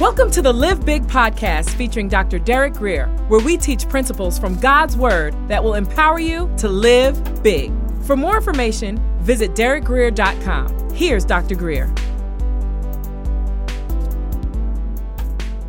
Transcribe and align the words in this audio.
Welcome 0.00 0.30
to 0.30 0.42
the 0.42 0.52
Live 0.52 0.86
Big 0.86 1.02
podcast 1.08 1.70
featuring 1.70 2.06
Dr. 2.06 2.38
Derek 2.38 2.74
Greer, 2.74 3.08
where 3.26 3.40
we 3.40 3.56
teach 3.56 3.88
principles 3.88 4.38
from 4.38 4.54
God's 4.60 4.96
Word 4.96 5.34
that 5.48 5.64
will 5.64 5.74
empower 5.74 6.20
you 6.20 6.48
to 6.58 6.68
live 6.68 7.42
big. 7.42 7.72
For 8.04 8.14
more 8.16 8.36
information, 8.36 9.02
visit 9.18 9.56
derekgreer.com. 9.56 10.90
Here's 10.94 11.24
Dr. 11.24 11.56
Greer. 11.56 11.92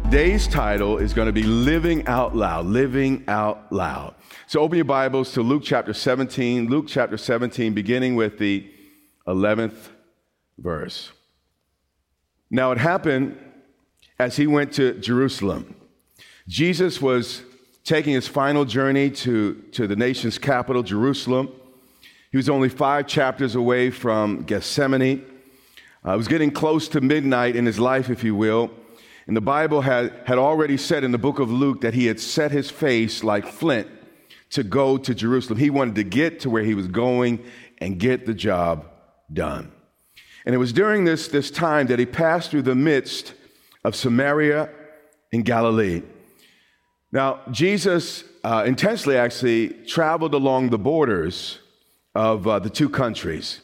Today's 0.03 0.47
title 0.47 0.99
is 0.99 1.11
going 1.11 1.25
to 1.25 1.31
be 1.31 1.41
Living 1.41 2.05
Out 2.05 2.35
Loud. 2.35 2.67
Living 2.67 3.23
Out 3.27 3.73
Loud. 3.73 4.13
So 4.45 4.59
open 4.59 4.75
your 4.75 4.85
Bibles 4.85 5.33
to 5.33 5.41
Luke 5.41 5.63
chapter 5.65 5.91
17. 5.91 6.69
Luke 6.69 6.85
chapter 6.87 7.17
17, 7.17 7.73
beginning 7.73 8.13
with 8.13 8.37
the 8.37 8.71
11th 9.27 9.89
verse. 10.59 11.11
Now 12.51 12.71
it 12.71 12.77
happened 12.77 13.35
as 14.19 14.35
he 14.35 14.45
went 14.45 14.73
to 14.73 14.93
Jerusalem. 14.95 15.75
Jesus 16.47 17.01
was 17.01 17.41
taking 17.83 18.13
his 18.13 18.27
final 18.27 18.65
journey 18.65 19.09
to, 19.09 19.55
to 19.71 19.87
the 19.87 19.95
nation's 19.95 20.37
capital, 20.37 20.83
Jerusalem. 20.83 21.49
He 22.31 22.37
was 22.37 22.49
only 22.49 22.69
five 22.69 23.07
chapters 23.07 23.55
away 23.55 23.89
from 23.89 24.43
Gethsemane. 24.43 25.25
Uh, 26.05 26.13
it 26.13 26.17
was 26.17 26.27
getting 26.27 26.51
close 26.51 26.87
to 26.89 27.01
midnight 27.01 27.55
in 27.55 27.65
his 27.65 27.79
life, 27.79 28.09
if 28.09 28.23
you 28.23 28.35
will. 28.35 28.69
And 29.25 29.35
the 29.35 29.41
Bible 29.41 29.81
had, 29.81 30.13
had 30.25 30.37
already 30.37 30.77
said 30.77 31.03
in 31.03 31.11
the 31.11 31.17
book 31.17 31.39
of 31.39 31.51
Luke 31.51 31.81
that 31.81 31.93
he 31.93 32.07
had 32.07 32.19
set 32.19 32.51
his 32.51 32.69
face 32.69 33.23
like 33.23 33.45
flint 33.45 33.87
to 34.51 34.63
go 34.63 34.97
to 34.97 35.13
Jerusalem. 35.13 35.59
He 35.59 35.69
wanted 35.69 35.95
to 35.95 36.03
get 36.03 36.41
to 36.41 36.49
where 36.49 36.63
he 36.63 36.73
was 36.73 36.87
going 36.87 37.43
and 37.77 37.99
get 37.99 38.25
the 38.25 38.33
job 38.33 38.85
done. 39.31 39.71
And 40.45 40.55
it 40.55 40.57
was 40.57 40.73
during 40.73 41.05
this, 41.05 41.27
this 41.27 41.51
time 41.51 41.87
that 41.87 41.99
he 41.99 42.05
passed 42.05 42.49
through 42.49 42.63
the 42.63 42.75
midst 42.75 43.33
of 43.83 43.95
Samaria 43.95 44.69
in 45.31 45.43
Galilee. 45.43 46.01
Now, 47.11 47.41
Jesus 47.51 48.23
uh, 48.43 48.71
actually 49.15 49.69
traveled 49.85 50.33
along 50.33 50.69
the 50.69 50.77
borders 50.77 51.59
of 52.13 52.47
uh, 52.47 52.59
the 52.59 52.69
two 52.69 52.89
countries. 52.89 53.61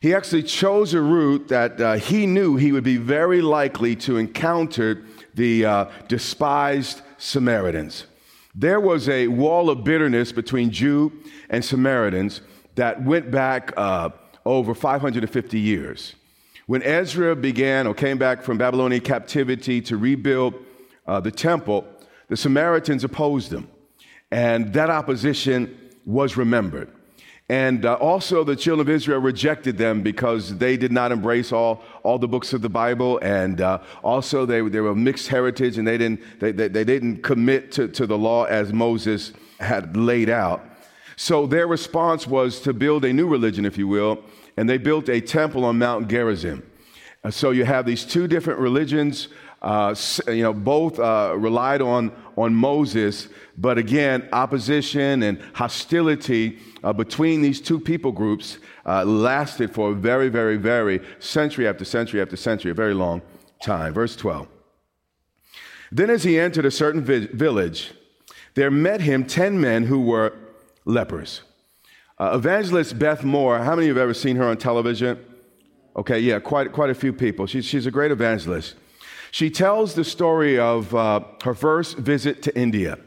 He 0.00 0.14
actually 0.14 0.42
chose 0.42 0.92
a 0.92 1.00
route 1.00 1.48
that 1.48 1.80
uh, 1.80 1.94
he 1.94 2.26
knew 2.26 2.56
he 2.56 2.72
would 2.72 2.84
be 2.84 2.98
very 2.98 3.40
likely 3.40 3.96
to 3.96 4.18
encounter 4.18 5.04
the 5.34 5.64
uh, 5.64 5.86
despised 6.08 7.02
Samaritans. 7.18 8.06
There 8.54 8.80
was 8.80 9.08
a 9.08 9.28
wall 9.28 9.70
of 9.70 9.84
bitterness 9.84 10.32
between 10.32 10.70
Jew 10.70 11.12
and 11.50 11.64
Samaritans 11.64 12.40
that 12.74 13.02
went 13.04 13.30
back 13.30 13.72
uh, 13.76 14.10
over 14.44 14.74
550 14.74 15.58
years. 15.58 16.14
When 16.66 16.82
Ezra 16.82 17.36
began 17.36 17.86
or 17.86 17.94
came 17.94 18.18
back 18.18 18.42
from 18.42 18.58
Babylonian 18.58 19.02
captivity 19.02 19.80
to 19.82 19.96
rebuild 19.96 20.54
uh, 21.06 21.20
the 21.20 21.30
temple, 21.30 21.86
the 22.28 22.36
Samaritans 22.36 23.04
opposed 23.04 23.50
them. 23.50 23.68
And 24.32 24.72
that 24.72 24.90
opposition 24.90 25.78
was 26.04 26.36
remembered. 26.36 26.90
And 27.48 27.84
uh, 27.84 27.94
also, 27.94 28.42
the 28.42 28.56
children 28.56 28.88
of 28.88 28.92
Israel 28.92 29.20
rejected 29.20 29.78
them 29.78 30.02
because 30.02 30.58
they 30.58 30.76
did 30.76 30.90
not 30.90 31.12
embrace 31.12 31.52
all, 31.52 31.84
all 32.02 32.18
the 32.18 32.26
books 32.26 32.52
of 32.52 32.62
the 32.62 32.68
Bible. 32.68 33.20
And 33.22 33.60
uh, 33.60 33.78
also, 34.02 34.44
they, 34.44 34.60
they 34.68 34.80
were 34.80 34.90
a 34.90 34.96
mixed 34.96 35.28
heritage 35.28 35.78
and 35.78 35.86
they 35.86 35.96
didn't, 35.96 36.40
they, 36.40 36.50
they, 36.50 36.66
they 36.66 36.82
didn't 36.82 37.22
commit 37.22 37.70
to, 37.72 37.86
to 37.86 38.08
the 38.08 38.18
law 38.18 38.44
as 38.44 38.72
Moses 38.72 39.32
had 39.60 39.96
laid 39.96 40.28
out. 40.28 40.68
So, 41.14 41.46
their 41.46 41.68
response 41.68 42.26
was 42.26 42.60
to 42.62 42.72
build 42.72 43.04
a 43.04 43.12
new 43.12 43.28
religion, 43.28 43.64
if 43.64 43.78
you 43.78 43.86
will, 43.86 44.24
and 44.56 44.68
they 44.68 44.78
built 44.78 45.08
a 45.08 45.20
temple 45.20 45.64
on 45.64 45.78
Mount 45.78 46.08
Gerizim. 46.08 46.68
So, 47.30 47.50
you 47.50 47.64
have 47.64 47.86
these 47.86 48.04
two 48.04 48.28
different 48.28 48.60
religions 48.60 49.28
uh, 49.62 49.94
you 50.28 50.42
know, 50.42 50.52
both 50.52 50.98
uh, 50.98 51.34
relied 51.36 51.82
on, 51.82 52.12
on 52.36 52.54
Moses, 52.54 53.28
but 53.56 53.78
again, 53.78 54.28
opposition 54.32 55.22
and 55.22 55.40
hostility 55.54 56.58
uh, 56.84 56.92
between 56.92 57.42
these 57.42 57.60
two 57.60 57.80
people 57.80 58.12
groups 58.12 58.58
uh, 58.84 59.04
lasted 59.04 59.72
for 59.72 59.90
a 59.90 59.94
very, 59.94 60.28
very, 60.28 60.56
very 60.56 61.00
century 61.18 61.66
after 61.66 61.84
century 61.84 62.20
after 62.20 62.36
century, 62.36 62.70
a 62.70 62.74
very 62.74 62.94
long 62.94 63.22
time. 63.60 63.92
Verse 63.92 64.14
12. 64.14 64.46
Then, 65.90 66.10
as 66.10 66.22
he 66.22 66.38
entered 66.38 66.66
a 66.66 66.70
certain 66.70 67.02
vi- 67.02 67.26
village, 67.26 67.92
there 68.54 68.70
met 68.70 69.00
him 69.00 69.24
10 69.24 69.60
men 69.60 69.84
who 69.84 70.00
were 70.00 70.36
lepers. 70.84 71.42
Uh, 72.18 72.32
evangelist 72.34 72.98
Beth 72.98 73.24
Moore, 73.24 73.58
how 73.58 73.76
many 73.76 73.82
of 73.82 73.88
you 73.88 73.94
have 73.94 74.02
ever 74.02 74.14
seen 74.14 74.36
her 74.36 74.44
on 74.44 74.56
television? 74.56 75.22
Okay, 75.96 76.18
yeah, 76.18 76.38
quite, 76.38 76.72
quite 76.72 76.88
a 76.88 76.94
few 76.94 77.12
people. 77.12 77.46
She's, 77.46 77.66
she's 77.66 77.84
a 77.84 77.90
great 77.90 78.10
evangelist. 78.10 78.74
She 79.32 79.50
tells 79.50 79.94
the 79.94 80.04
story 80.04 80.58
of 80.58 80.94
uh, 80.94 81.20
her 81.44 81.52
first 81.52 81.98
visit 81.98 82.42
to 82.44 82.58
India. 82.58 82.98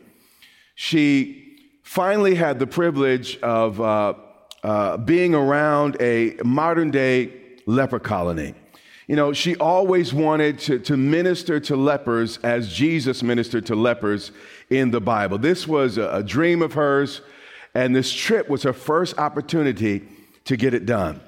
She 0.76 1.58
finally 1.82 2.36
had 2.36 2.60
the 2.60 2.68
privilege 2.68 3.40
of 3.40 3.82
uh, 3.82 4.14
uh, 4.64 4.98
being 4.98 5.34
around 5.34 5.98
a 6.00 6.38
modern 6.44 6.92
day 6.92 7.32
leper 7.66 8.00
colony. 8.00 8.54
You 9.08 9.16
know, 9.16 9.34
she 9.34 9.56
always 9.56 10.14
wanted 10.14 10.60
to, 10.60 10.78
to 10.82 10.96
minister 10.96 11.60
to 11.62 11.76
lepers 11.76 12.38
as 12.44 12.72
Jesus 12.72 13.24
ministered 13.24 13.66
to 13.66 13.76
lepers 13.76 14.32
in 14.70 14.92
the 14.92 15.02
Bible. 15.02 15.40
This 15.40 15.68
was 15.68 15.98
a, 15.98 16.10
a 16.18 16.22
dream 16.22 16.62
of 16.62 16.74
hers, 16.74 17.22
and 17.80 17.96
this 17.96 18.12
trip 18.12 18.50
was 18.50 18.64
her 18.64 18.74
first 18.74 19.18
opportunity 19.18 20.04
to 20.44 20.58
get 20.58 20.74
it 20.74 20.86
done. 20.86 21.22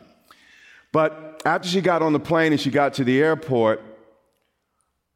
But 0.91 1.41
after 1.45 1.69
she 1.69 1.79
got 1.79 2.01
on 2.01 2.11
the 2.11 2.19
plane 2.19 2.51
and 2.51 2.59
she 2.59 2.69
got 2.69 2.95
to 2.95 3.05
the 3.05 3.21
airport, 3.21 3.81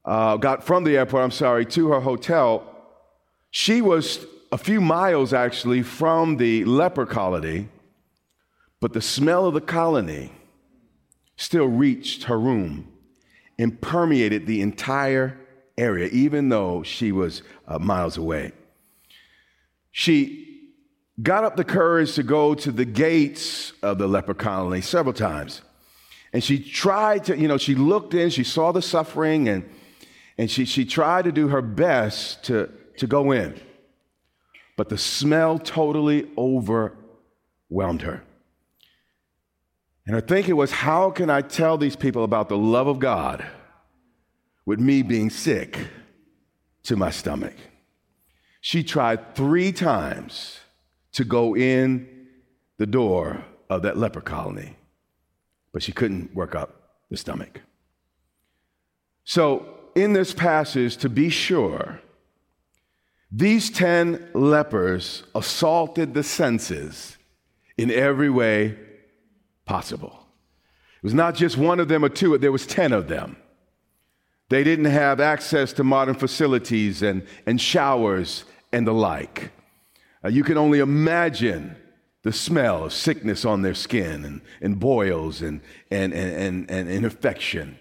uh, 0.05 0.37
got 0.37 0.63
from 0.63 0.85
the 0.85 0.95
airport, 0.95 1.25
I'm 1.25 1.31
sorry, 1.31 1.65
to 1.65 1.89
her 1.89 1.99
hotel, 1.99 2.63
she 3.51 3.81
was 3.81 4.25
a 4.53 4.57
few 4.57 4.79
miles 4.79 5.33
actually 5.33 5.81
from 5.81 6.37
the 6.37 6.63
leper 6.63 7.05
colony, 7.05 7.67
but 8.79 8.93
the 8.93 9.01
smell 9.01 9.45
of 9.45 9.53
the 9.53 9.59
colony 9.59 10.31
still 11.35 11.67
reached 11.67 12.23
her 12.23 12.39
room 12.39 12.87
and 13.59 13.81
permeated 13.81 14.47
the 14.47 14.61
entire 14.61 15.37
area, 15.77 16.07
even 16.13 16.47
though 16.47 16.81
she 16.81 17.11
was 17.11 17.41
uh, 17.67 17.77
miles 17.77 18.15
away. 18.15 18.53
She 19.91 20.44
got 21.21 21.43
up 21.43 21.55
the 21.55 21.63
courage 21.63 22.15
to 22.15 22.23
go 22.23 22.55
to 22.55 22.71
the 22.71 22.85
gates 22.85 23.73
of 23.81 23.97
the 23.97 24.07
leper 24.07 24.33
colony 24.33 24.81
several 24.81 25.13
times. 25.13 25.61
And 26.33 26.43
she 26.43 26.59
tried 26.59 27.25
to, 27.25 27.37
you 27.37 27.47
know, 27.47 27.57
she 27.57 27.75
looked 27.75 28.13
in, 28.13 28.29
she 28.29 28.43
saw 28.43 28.71
the 28.71 28.81
suffering, 28.81 29.47
and 29.47 29.69
and 30.37 30.51
she, 30.51 30.65
she 30.65 30.85
tried 30.85 31.25
to 31.25 31.31
do 31.31 31.47
her 31.47 31.61
best 31.61 32.43
to, 32.45 32.69
to 32.97 33.07
go 33.07 33.31
in. 33.31 33.59
But 34.77 34.89
the 34.89 34.97
smell 34.97 35.57
totally 35.59 36.29
overwhelmed 36.37 38.01
her. 38.01 38.23
And 40.05 40.13
her 40.13 40.21
thinking 40.21 40.55
was, 40.55 40.71
how 40.71 41.09
can 41.09 41.29
I 41.29 41.41
tell 41.41 41.77
these 41.77 41.95
people 41.95 42.23
about 42.23 42.49
the 42.49 42.57
love 42.57 42.87
of 42.87 42.99
God 42.99 43.45
with 44.65 44.79
me 44.79 45.01
being 45.01 45.29
sick 45.29 45.87
to 46.83 46.95
my 46.95 47.09
stomach? 47.09 47.55
She 48.59 48.83
tried 48.83 49.35
three 49.35 49.71
times 49.71 50.59
to 51.15 51.23
go 51.23 51.55
in 51.55 52.07
the 52.77 52.85
door 52.85 53.43
of 53.69 53.81
that 53.81 53.97
leper 53.97 54.21
colony, 54.21 54.75
but 55.71 55.81
she 55.81 55.91
couldn't 55.91 56.35
work 56.35 56.55
up 56.55 56.99
the 57.09 57.17
stomach. 57.17 57.61
So 59.23 59.65
in 59.95 60.13
this 60.13 60.33
passage, 60.33 60.97
to 60.97 61.09
be 61.09 61.29
sure, 61.29 62.01
these 63.31 63.69
10 63.69 64.29
lepers 64.33 65.23
assaulted 65.33 66.13
the 66.13 66.23
senses 66.23 67.17
in 67.77 67.89
every 67.91 68.29
way 68.29 68.77
possible. 69.65 70.27
It 70.97 71.03
was 71.03 71.13
not 71.13 71.35
just 71.35 71.57
one 71.57 71.79
of 71.79 71.87
them 71.87 72.03
or 72.03 72.09
two, 72.09 72.37
there 72.37 72.51
was 72.51 72.67
10 72.67 72.91
of 72.91 73.07
them. 73.07 73.37
They 74.49 74.63
didn't 74.63 74.85
have 74.85 75.19
access 75.19 75.71
to 75.73 75.83
modern 75.83 76.15
facilities 76.15 77.01
and, 77.01 77.25
and 77.45 77.59
showers 77.59 78.43
and 78.71 78.85
the 78.85 78.93
like. 78.93 79.51
Uh, 80.25 80.27
you 80.27 80.43
can 80.43 80.57
only 80.57 80.79
imagine 80.79 81.75
the 82.23 82.33
smell 82.33 82.85
of 82.85 82.93
sickness 82.93 83.45
on 83.45 83.61
their 83.61 83.75
skin 83.75 84.25
and, 84.25 84.41
and 84.59 84.79
boils 84.79 85.43
and, 85.43 85.61
and, 85.91 86.13
and, 86.13 86.67
and, 86.67 86.71
and 86.71 86.89
infection. 86.89 87.77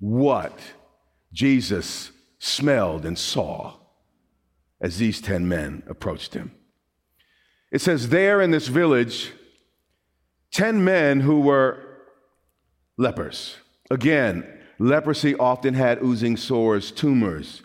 What 0.00 0.58
Jesus 1.34 2.10
smelled 2.38 3.04
and 3.04 3.18
saw 3.18 3.74
as 4.80 4.96
these 4.96 5.20
10 5.20 5.46
men 5.46 5.82
approached 5.86 6.32
him. 6.32 6.52
It 7.70 7.82
says, 7.82 8.08
There 8.08 8.40
in 8.40 8.50
this 8.50 8.68
village, 8.68 9.32
10 10.52 10.82
men 10.82 11.20
who 11.20 11.40
were 11.40 11.78
lepers. 12.96 13.56
Again, 13.90 14.46
leprosy 14.78 15.34
often 15.34 15.74
had 15.74 16.02
oozing 16.02 16.38
sores, 16.38 16.90
tumors. 16.90 17.62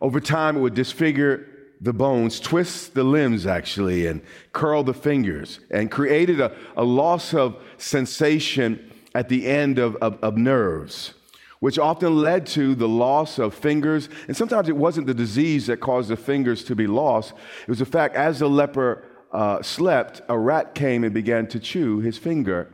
Over 0.00 0.18
time, 0.18 0.56
it 0.56 0.60
would 0.60 0.74
disfigure 0.74 1.46
the 1.80 1.92
bones, 1.92 2.40
twist 2.40 2.94
the 2.94 3.04
limbs 3.04 3.46
actually, 3.46 4.06
and 4.06 4.20
curl 4.52 4.82
the 4.82 4.94
fingers, 4.94 5.60
and 5.70 5.90
created 5.90 6.40
a, 6.40 6.54
a 6.76 6.84
loss 6.84 7.32
of 7.32 7.56
sensation 7.78 8.92
at 9.14 9.28
the 9.28 9.46
end 9.46 9.78
of, 9.78 9.96
of, 9.96 10.18
of 10.22 10.36
nerves. 10.36 11.14
which 11.60 11.78
often 11.78 12.16
led 12.16 12.46
to 12.46 12.74
the 12.74 12.88
loss 12.88 13.38
of 13.38 13.54
fingers. 13.54 14.08
And 14.26 14.36
sometimes 14.36 14.68
it 14.68 14.76
wasn't 14.76 15.06
the 15.06 15.14
disease 15.14 15.66
that 15.68 15.78
caused 15.78 16.08
the 16.08 16.16
fingers 16.16 16.64
to 16.64 16.74
be 16.74 16.86
lost, 16.86 17.32
it 17.62 17.68
was 17.68 17.78
the 17.78 17.86
fact 17.86 18.16
as 18.16 18.40
the 18.40 18.48
leper 18.48 19.04
uh, 19.32 19.62
slept, 19.62 20.22
a 20.28 20.36
rat 20.36 20.74
came 20.74 21.04
and 21.04 21.14
began 21.14 21.46
to 21.48 21.60
chew 21.60 22.00
his 22.00 22.18
finger, 22.18 22.68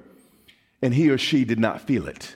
and 0.81 0.95
he 0.95 1.11
or 1.11 1.19
she 1.19 1.45
did 1.45 1.59
not 1.59 1.83
feel 1.83 2.07
it. 2.07 2.35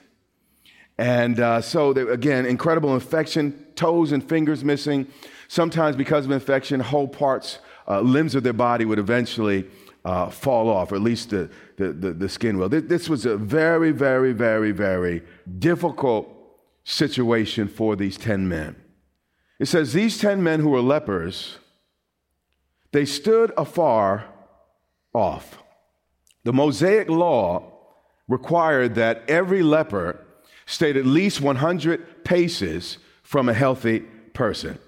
And 0.97 1.39
uh, 1.39 1.61
so, 1.61 1.93
they, 1.93 2.01
again, 2.01 2.45
incredible 2.45 2.93
infection, 2.93 3.65
toes 3.75 4.11
and 4.11 4.23
fingers 4.23 4.63
missing. 4.63 5.07
Sometimes, 5.51 5.97
because 5.97 6.23
of 6.23 6.31
infection, 6.31 6.79
whole 6.79 7.09
parts, 7.09 7.59
uh, 7.85 7.99
limbs 7.99 8.35
of 8.35 8.43
their 8.43 8.53
body 8.53 8.85
would 8.85 8.99
eventually 8.99 9.67
uh, 10.05 10.29
fall 10.29 10.69
off, 10.69 10.93
or 10.93 10.95
at 10.95 11.01
least 11.01 11.31
the, 11.31 11.49
the, 11.75 11.91
the, 11.91 12.13
the 12.13 12.29
skin 12.29 12.57
will. 12.57 12.69
This, 12.69 12.83
this 12.85 13.09
was 13.09 13.25
a 13.25 13.35
very, 13.35 13.91
very, 13.91 14.31
very, 14.31 14.71
very 14.71 15.23
difficult 15.59 16.29
situation 16.85 17.67
for 17.67 17.97
these 17.97 18.15
10 18.17 18.47
men. 18.47 18.77
It 19.59 19.65
says, 19.65 19.91
These 19.91 20.19
10 20.19 20.41
men 20.41 20.61
who 20.61 20.69
were 20.69 20.79
lepers, 20.79 21.57
they 22.93 23.03
stood 23.03 23.51
afar 23.57 24.23
off. 25.13 25.61
The 26.45 26.53
Mosaic 26.53 27.09
law 27.09 27.73
required 28.29 28.95
that 28.95 29.29
every 29.29 29.63
leper 29.63 30.25
stayed 30.65 30.95
at 30.95 31.05
least 31.05 31.41
100 31.41 32.23
paces 32.23 32.99
from 33.21 33.49
a 33.49 33.53
healthy 33.53 33.99
person. 34.33 34.79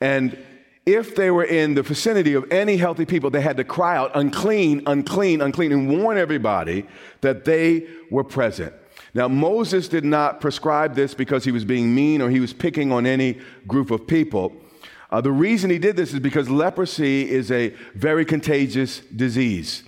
And 0.00 0.38
if 0.86 1.14
they 1.14 1.30
were 1.30 1.44
in 1.44 1.74
the 1.74 1.82
vicinity 1.82 2.34
of 2.34 2.50
any 2.50 2.76
healthy 2.76 3.04
people, 3.04 3.30
they 3.30 3.42
had 3.42 3.58
to 3.58 3.64
cry 3.64 3.96
out, 3.96 4.10
unclean, 4.14 4.82
unclean, 4.86 5.42
unclean, 5.42 5.72
and 5.72 5.88
warn 5.88 6.16
everybody 6.16 6.86
that 7.20 7.44
they 7.44 7.86
were 8.10 8.24
present. 8.24 8.72
Now, 9.14 9.28
Moses 9.28 9.88
did 9.88 10.04
not 10.04 10.40
prescribe 10.40 10.94
this 10.94 11.12
because 11.14 11.44
he 11.44 11.52
was 11.52 11.64
being 11.64 11.94
mean 11.94 12.22
or 12.22 12.30
he 12.30 12.40
was 12.40 12.52
picking 12.52 12.92
on 12.92 13.06
any 13.06 13.38
group 13.66 13.90
of 13.90 14.06
people. 14.06 14.52
Uh, 15.10 15.20
the 15.20 15.32
reason 15.32 15.70
he 15.70 15.78
did 15.78 15.96
this 15.96 16.12
is 16.12 16.20
because 16.20 16.50
leprosy 16.50 17.28
is 17.28 17.50
a 17.50 17.70
very 17.94 18.24
contagious 18.24 19.00
disease. 19.00 19.82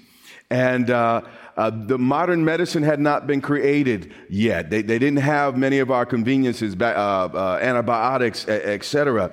And 0.51 0.91
uh, 0.91 1.23
uh, 1.61 1.69
the 1.69 1.99
modern 1.99 2.43
medicine 2.43 2.83
had 2.83 2.99
not 2.99 3.27
been 3.27 3.43
created 3.43 4.15
yet. 4.31 4.71
They, 4.71 4.81
they 4.81 4.99
didn't 4.99 5.19
have 5.19 5.59
many 5.59 5.79
of 5.79 5.91
our 5.91 6.07
conveniences, 6.07 6.75
uh, 6.81 6.85
uh, 6.87 7.59
antibiotics, 7.61 8.49
etc. 8.49 9.31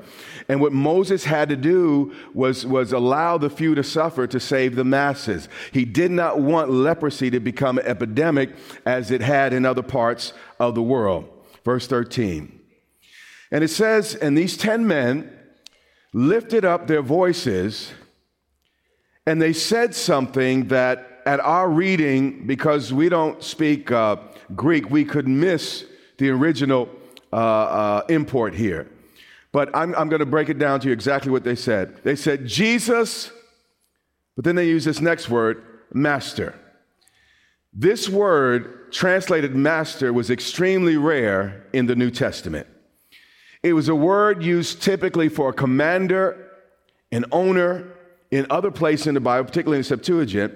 And 0.50 0.60
what 0.60 0.74
Moses 0.74 1.24
had 1.24 1.48
to 1.48 1.56
do 1.56 2.14
was, 2.34 2.66
was 2.66 2.92
allow 2.92 3.38
the 3.38 3.50
few 3.50 3.76
to 3.76 3.84
suffer 3.84 4.28
to 4.28 4.42
save 4.42 4.76
the 4.76 4.84
masses. 4.84 5.48
He 5.72 5.86
did 5.86 6.12
not 6.12 6.42
want 6.42 6.70
leprosy 6.70 7.30
to 7.30 7.40
become 7.40 7.78
an 7.78 7.86
epidemic 7.86 8.54
as 8.86 9.10
it 9.10 9.22
had 9.22 9.54
in 9.54 9.66
other 9.66 9.82
parts 9.82 10.34
of 10.60 10.76
the 10.76 10.84
world. 10.84 11.30
Verse 11.64 11.88
13. 11.88 12.60
And 13.52 13.64
it 13.64 13.70
says, 13.70 14.16
And 14.16 14.38
these 14.38 14.58
ten 14.58 14.86
men 14.86 15.34
lifted 16.12 16.66
up 16.66 16.88
their 16.88 17.02
voices 17.02 17.94
and 19.26 19.42
they 19.42 19.52
said 19.52 19.94
something 19.94 20.70
that 20.70 21.17
at 21.28 21.42
our 21.42 21.70
reading, 21.70 22.48
because 22.48 22.94
we 22.94 23.10
don't 23.10 23.44
speak 23.44 23.92
uh, 23.92 24.16
Greek, 24.56 24.90
we 24.90 25.04
could 25.04 25.28
miss 25.28 25.84
the 26.20 26.30
original 26.30 26.88
uh, 27.34 27.36
uh, 27.36 28.06
import 28.08 28.56
here. 28.56 28.90
But 29.52 29.70
I'm, 29.76 29.94
I'm 29.96 30.08
going 30.08 30.22
to 30.22 30.26
break 30.26 30.48
it 30.48 30.58
down 30.58 30.80
to 30.80 30.88
you 30.88 30.94
exactly 30.94 31.30
what 31.30 31.44
they 31.44 31.56
said. 31.56 32.02
They 32.06 32.16
said, 32.16 32.48
Jesus, 32.48 33.30
but 34.38 34.46
then 34.46 34.56
they 34.56 34.68
use 34.70 34.86
this 34.86 35.02
next 35.02 35.30
word, 35.30 35.62
master. 35.92 36.56
This 37.74 38.08
word, 38.08 38.94
translated 38.94 39.54
master, 39.54 40.14
was 40.14 40.30
extremely 40.30 40.96
rare 40.96 41.68
in 41.74 41.88
the 41.88 41.96
New 41.98 42.10
Testament. 42.10 42.68
It 43.64 43.74
was 43.74 43.90
a 43.90 43.96
word 43.96 44.44
used 44.44 44.82
typically 44.82 45.28
for 45.28 45.50
a 45.50 45.54
commander, 45.54 46.52
an 47.12 47.26
owner, 47.34 47.92
in 48.32 48.48
other 48.50 48.72
places 48.72 49.08
in 49.08 49.14
the 49.14 49.20
Bible, 49.20 49.46
particularly 49.46 49.78
in 49.78 49.82
the 49.82 49.88
Septuagint 49.88 50.54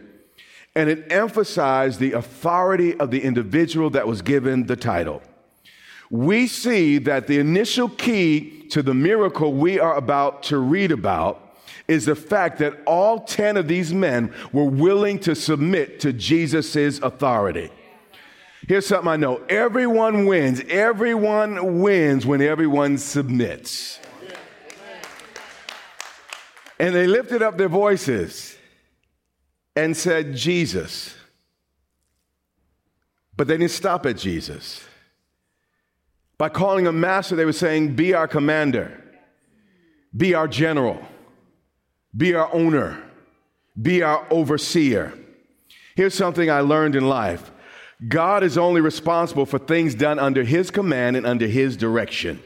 and 0.75 0.89
it 0.89 1.11
emphasized 1.11 1.99
the 1.99 2.13
authority 2.13 2.97
of 2.97 3.11
the 3.11 3.21
individual 3.21 3.89
that 3.91 4.07
was 4.07 4.21
given 4.21 4.67
the 4.67 4.75
title. 4.75 5.21
We 6.09 6.47
see 6.47 6.97
that 6.99 7.27
the 7.27 7.39
initial 7.39 7.89
key 7.89 8.67
to 8.69 8.81
the 8.81 8.93
miracle 8.93 9.53
we 9.53 9.79
are 9.79 9.95
about 9.95 10.43
to 10.43 10.57
read 10.57 10.91
about 10.91 11.57
is 11.87 12.05
the 12.05 12.15
fact 12.15 12.59
that 12.59 12.81
all 12.85 13.21
10 13.21 13.57
of 13.57 13.67
these 13.67 13.93
men 13.93 14.33
were 14.53 14.65
willing 14.65 15.19
to 15.19 15.35
submit 15.35 15.99
to 16.01 16.13
Jesus' 16.13 16.99
authority. 16.99 17.69
Here's 18.67 18.85
something 18.85 19.09
I 19.09 19.17
know 19.17 19.41
everyone 19.49 20.25
wins. 20.25 20.61
Everyone 20.69 21.81
wins 21.81 22.25
when 22.25 22.41
everyone 22.41 22.97
submits. 22.97 23.99
And 26.79 26.95
they 26.95 27.07
lifted 27.07 27.41
up 27.41 27.57
their 27.57 27.69
voices 27.69 28.57
and 29.75 29.95
said, 29.95 30.35
Jesus. 30.35 31.15
But 33.35 33.47
they 33.47 33.57
didn't 33.57 33.71
stop 33.71 34.05
at 34.05 34.17
Jesus. 34.17 34.83
By 36.37 36.49
calling 36.49 36.85
him 36.85 36.99
master, 36.99 37.35
they 37.35 37.45
were 37.45 37.53
saying, 37.53 37.95
Be 37.95 38.13
our 38.13 38.27
commander, 38.27 39.01
be 40.15 40.33
our 40.33 40.47
general, 40.47 40.99
be 42.15 42.33
our 42.33 42.53
owner, 42.53 43.01
be 43.79 44.01
our 44.01 44.25
overseer. 44.29 45.13
Here's 45.95 46.13
something 46.13 46.49
I 46.49 46.61
learned 46.61 46.95
in 46.95 47.07
life 47.07 47.51
God 48.07 48.43
is 48.43 48.57
only 48.57 48.81
responsible 48.81 49.45
for 49.45 49.59
things 49.59 49.93
done 49.93 50.17
under 50.17 50.43
his 50.43 50.71
command 50.71 51.15
and 51.15 51.25
under 51.25 51.47
his 51.47 51.77
direction. 51.77 52.41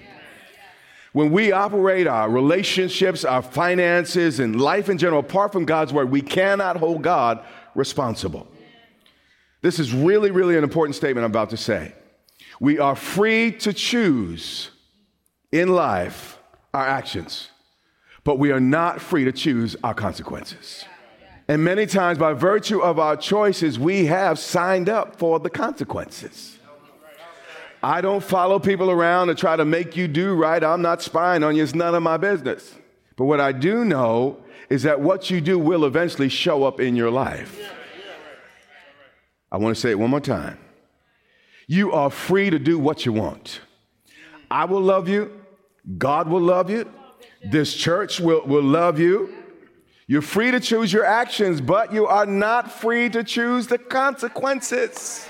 When 1.15 1.31
we 1.31 1.53
operate 1.53 2.07
our 2.07 2.29
relationships, 2.29 3.23
our 3.23 3.41
finances, 3.41 4.41
and 4.41 4.59
life 4.59 4.89
in 4.89 4.97
general, 4.97 5.21
apart 5.21 5.53
from 5.53 5.63
God's 5.63 5.93
word, 5.93 6.11
we 6.11 6.21
cannot 6.21 6.75
hold 6.75 7.03
God 7.03 7.41
responsible. 7.73 8.49
This 9.61 9.79
is 9.79 9.93
really, 9.93 10.29
really 10.29 10.57
an 10.57 10.63
important 10.65 10.93
statement 10.93 11.23
I'm 11.23 11.31
about 11.31 11.51
to 11.51 11.57
say. 11.57 11.95
We 12.59 12.79
are 12.79 12.97
free 12.97 13.53
to 13.59 13.71
choose 13.71 14.71
in 15.53 15.69
life 15.69 16.37
our 16.73 16.85
actions, 16.85 17.47
but 18.25 18.37
we 18.37 18.51
are 18.51 18.59
not 18.59 18.99
free 18.99 19.23
to 19.23 19.31
choose 19.31 19.77
our 19.85 19.93
consequences. 19.93 20.83
And 21.47 21.63
many 21.63 21.85
times, 21.85 22.17
by 22.17 22.33
virtue 22.33 22.81
of 22.81 22.99
our 22.99 23.15
choices, 23.15 23.79
we 23.79 24.07
have 24.07 24.37
signed 24.37 24.89
up 24.89 25.15
for 25.15 25.39
the 25.39 25.49
consequences. 25.49 26.54
I 27.85 28.01
don't 28.01 28.23
follow 28.23 28.57
people 28.57 28.89
around 28.89 29.27
to 29.27 29.35
try 29.35 29.55
to 29.55 29.63
make 29.63 29.95
you 29.95 30.07
do 30.07 30.33
right. 30.33 30.63
I'm 30.63 30.81
not 30.81 31.03
spying 31.03 31.43
on 31.43 31.55
you. 31.55 31.61
It's 31.61 31.75
none 31.75 31.93
of 31.93 32.01
my 32.01 32.17
business. 32.17 32.73
But 33.15 33.25
what 33.25 33.39
I 33.39 33.51
do 33.51 33.85
know 33.85 34.37
is 34.71 34.81
that 34.83 35.01
what 35.01 35.29
you 35.29 35.39
do 35.39 35.59
will 35.59 35.85
eventually 35.85 36.27
show 36.27 36.63
up 36.63 36.79
in 36.79 36.95
your 36.95 37.11
life. 37.11 37.61
I 39.51 39.57
want 39.57 39.75
to 39.75 39.79
say 39.79 39.91
it 39.91 39.99
one 39.99 40.09
more 40.09 40.19
time. 40.19 40.57
You 41.67 41.91
are 41.91 42.09
free 42.09 42.49
to 42.49 42.57
do 42.57 42.79
what 42.79 43.05
you 43.05 43.13
want. 43.13 43.61
I 44.49 44.65
will 44.65 44.81
love 44.81 45.07
you. 45.07 45.39
God 45.99 46.27
will 46.27 46.41
love 46.41 46.71
you. 46.71 46.91
This 47.43 47.75
church 47.75 48.19
will, 48.19 48.41
will 48.47 48.63
love 48.63 48.97
you. 48.97 49.31
You're 50.07 50.23
free 50.23 50.49
to 50.49 50.59
choose 50.59 50.91
your 50.91 51.05
actions, 51.05 51.61
but 51.61 51.93
you 51.93 52.07
are 52.07 52.25
not 52.25 52.71
free 52.71 53.09
to 53.09 53.23
choose 53.23 53.67
the 53.67 53.77
consequences. 53.77 55.29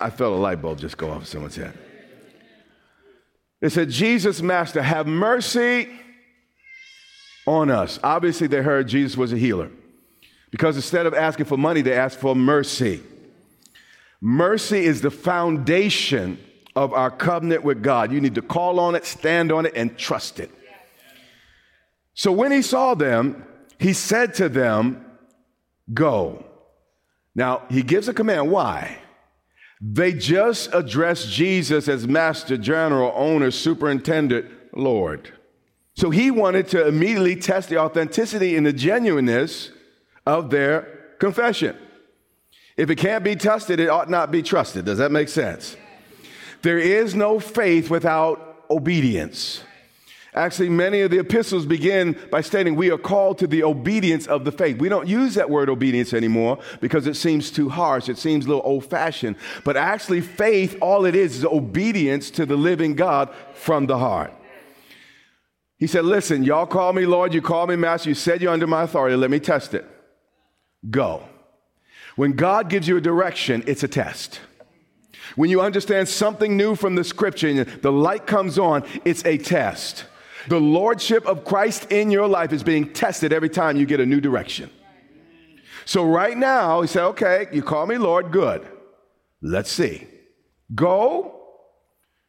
I 0.00 0.10
felt 0.10 0.32
a 0.32 0.36
light 0.36 0.62
bulb 0.62 0.78
just 0.78 0.96
go 0.96 1.10
off 1.10 1.20
in 1.20 1.26
someone's 1.26 1.56
head. 1.56 1.76
They 3.60 3.68
said, 3.68 3.90
Jesus, 3.90 4.40
Master, 4.40 4.82
have 4.82 5.06
mercy 5.06 5.88
on 7.46 7.70
us. 7.70 7.98
Obviously, 8.02 8.46
they 8.46 8.62
heard 8.62 8.88
Jesus 8.88 9.16
was 9.16 9.32
a 9.32 9.36
healer 9.36 9.70
because 10.50 10.76
instead 10.76 11.06
of 11.06 11.14
asking 11.14 11.46
for 11.46 11.58
money, 11.58 11.82
they 11.82 11.92
asked 11.92 12.18
for 12.18 12.34
mercy. 12.34 13.02
Mercy 14.20 14.84
is 14.84 15.02
the 15.02 15.10
foundation 15.10 16.38
of 16.74 16.92
our 16.92 17.10
covenant 17.10 17.62
with 17.62 17.82
God. 17.82 18.12
You 18.12 18.20
need 18.20 18.34
to 18.36 18.42
call 18.42 18.80
on 18.80 18.94
it, 18.94 19.04
stand 19.04 19.52
on 19.52 19.66
it, 19.66 19.72
and 19.74 19.96
trust 19.96 20.40
it. 20.40 20.50
So 22.14 22.32
when 22.32 22.52
he 22.52 22.62
saw 22.62 22.94
them, 22.94 23.44
he 23.78 23.92
said 23.92 24.34
to 24.34 24.48
them, 24.48 25.04
Go. 25.92 26.44
Now, 27.34 27.62
he 27.68 27.82
gives 27.82 28.08
a 28.08 28.14
command. 28.14 28.50
Why? 28.50 28.99
They 29.80 30.12
just 30.12 30.68
addressed 30.74 31.30
Jesus 31.30 31.88
as 31.88 32.06
master, 32.06 32.58
general, 32.58 33.12
owner, 33.14 33.50
superintendent, 33.50 34.50
Lord. 34.74 35.32
So 35.94 36.10
he 36.10 36.30
wanted 36.30 36.68
to 36.68 36.86
immediately 36.86 37.36
test 37.36 37.68
the 37.68 37.78
authenticity 37.78 38.56
and 38.56 38.66
the 38.66 38.72
genuineness 38.72 39.70
of 40.26 40.50
their 40.50 40.82
confession. 41.18 41.76
If 42.76 42.90
it 42.90 42.96
can't 42.96 43.24
be 43.24 43.36
tested, 43.36 43.80
it 43.80 43.88
ought 43.88 44.08
not 44.08 44.30
be 44.30 44.42
trusted. 44.42 44.84
Does 44.84 44.98
that 44.98 45.12
make 45.12 45.28
sense? 45.28 45.76
There 46.62 46.78
is 46.78 47.14
no 47.14 47.40
faith 47.40 47.90
without 47.90 48.64
obedience. 48.70 49.62
Actually, 50.32 50.68
many 50.68 51.00
of 51.00 51.10
the 51.10 51.18
epistles 51.18 51.66
begin 51.66 52.16
by 52.30 52.40
stating 52.40 52.76
we 52.76 52.90
are 52.90 52.98
called 52.98 53.36
to 53.38 53.48
the 53.48 53.64
obedience 53.64 54.28
of 54.28 54.44
the 54.44 54.52
faith. 54.52 54.78
We 54.78 54.88
don't 54.88 55.08
use 55.08 55.34
that 55.34 55.50
word 55.50 55.68
obedience 55.68 56.14
anymore 56.14 56.60
because 56.80 57.08
it 57.08 57.14
seems 57.14 57.50
too 57.50 57.68
harsh. 57.68 58.08
It 58.08 58.16
seems 58.16 58.46
a 58.46 58.48
little 58.48 58.62
old 58.64 58.84
fashioned. 58.84 59.34
But 59.64 59.76
actually, 59.76 60.20
faith, 60.20 60.76
all 60.80 61.04
it 61.04 61.16
is, 61.16 61.38
is 61.38 61.44
obedience 61.44 62.30
to 62.32 62.46
the 62.46 62.56
living 62.56 62.94
God 62.94 63.34
from 63.54 63.86
the 63.86 63.98
heart. 63.98 64.32
He 65.78 65.88
said, 65.88 66.04
Listen, 66.04 66.44
y'all 66.44 66.66
call 66.66 66.92
me 66.92 67.06
Lord, 67.06 67.34
you 67.34 67.42
call 67.42 67.66
me 67.66 67.74
Master, 67.74 68.10
you 68.10 68.14
said 68.14 68.40
you're 68.40 68.52
under 68.52 68.68
my 68.68 68.82
authority. 68.82 69.16
Let 69.16 69.30
me 69.30 69.40
test 69.40 69.74
it. 69.74 69.84
Go. 70.88 71.24
When 72.14 72.32
God 72.32 72.68
gives 72.68 72.86
you 72.86 72.96
a 72.96 73.00
direction, 73.00 73.64
it's 73.66 73.82
a 73.82 73.88
test. 73.88 74.40
When 75.34 75.50
you 75.50 75.60
understand 75.60 76.08
something 76.08 76.56
new 76.56 76.74
from 76.74 76.94
the 76.94 77.04
scripture 77.04 77.48
and 77.48 77.66
the 77.82 77.92
light 77.92 78.26
comes 78.26 78.58
on, 78.58 78.84
it's 79.04 79.24
a 79.24 79.38
test. 79.38 80.04
The 80.48 80.60
lordship 80.60 81.26
of 81.26 81.44
Christ 81.44 81.90
in 81.90 82.10
your 82.10 82.28
life 82.28 82.52
is 82.52 82.62
being 82.62 82.92
tested 82.92 83.32
every 83.32 83.48
time 83.48 83.76
you 83.76 83.86
get 83.86 84.00
a 84.00 84.06
new 84.06 84.20
direction. 84.20 84.70
So, 85.84 86.04
right 86.04 86.36
now, 86.36 86.82
he 86.82 86.88
said, 86.88 87.04
Okay, 87.06 87.46
you 87.52 87.62
call 87.62 87.86
me 87.86 87.98
Lord, 87.98 88.30
good. 88.30 88.66
Let's 89.42 89.72
see. 89.72 90.06
Go 90.74 91.36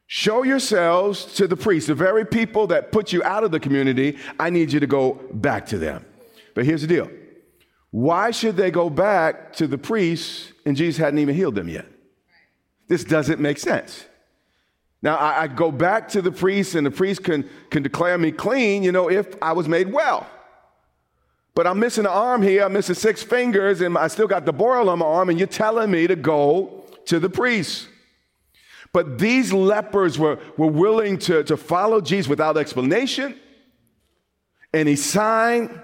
show 0.08 0.44
yourselves 0.44 1.26
to 1.36 1.48
the 1.48 1.56
priests, 1.56 1.88
the 1.88 1.96
very 1.96 2.26
people 2.26 2.68
that 2.68 2.92
put 2.92 3.14
you 3.14 3.24
out 3.24 3.44
of 3.44 3.52
the 3.52 3.60
community. 3.60 4.18
I 4.40 4.50
need 4.50 4.74
you 4.74 4.80
to 4.82 4.88
go 4.88 5.14
back 5.32 5.68
to 5.68 5.78
them. 5.78 6.06
But 6.54 6.66
here's 6.66 6.82
the 6.82 6.88
deal 6.88 7.10
why 7.92 8.32
should 8.32 8.56
they 8.56 8.72
go 8.72 8.90
back 8.90 9.54
to 9.54 9.68
the 9.68 9.78
priests 9.78 10.52
and 10.66 10.76
Jesus 10.76 10.98
hadn't 10.98 11.20
even 11.20 11.36
healed 11.36 11.56
them 11.56 11.70
yet? 11.70 11.86
This 12.88 13.04
doesn't 13.04 13.40
make 13.40 13.58
sense. 13.58 14.06
Now, 15.02 15.18
I, 15.18 15.44
I, 15.44 15.48
go 15.48 15.72
back 15.72 16.10
to 16.10 16.22
the 16.22 16.32
priest, 16.32 16.76
and 16.76 16.86
the 16.86 16.92
priest 16.92 17.24
can, 17.24 17.50
can 17.72 17.82
declare 17.82 18.18
me 18.18 18.32
clean, 18.32 18.84
you 18.84 18.92
know, 18.92 19.10
if 19.10 19.36
I 19.42 19.54
was 19.54 19.68
made 19.68 19.92
well. 19.92 20.28
But 21.56 21.66
I'm 21.66 21.80
missing 21.80 22.06
an 22.06 22.12
arm 22.12 22.42
here, 22.42 22.64
I'm 22.64 22.74
missing 22.74 22.96
six 22.96 23.24
fingers, 23.24 23.82
and 23.82 23.98
I 23.98 24.08
still 24.08 24.28
got 24.28 24.46
the 24.46 24.54
boil 24.54 24.90
on 24.90 25.00
my 25.00 25.06
arm, 25.06 25.30
and 25.30 25.40
you're 25.40 25.48
telling 25.48 25.90
me 25.90 26.08
to 26.08 26.16
go 26.16 26.86
to 27.06 27.20
the 27.20 27.30
priest. 27.30 27.88
But 28.94 29.18
these 29.18 29.52
lepers 29.52 30.20
were, 30.20 30.40
were 30.58 30.68
willing 30.68 31.18
to, 31.20 31.44
to 31.46 31.58
follow 31.58 32.00
Jesus 32.02 32.30
without 32.30 32.58
explanation, 32.58 33.40
any 34.74 34.96
sign, 34.96 35.82